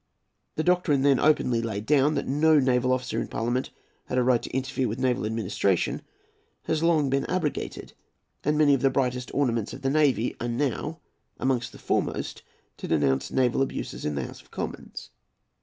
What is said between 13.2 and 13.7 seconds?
naval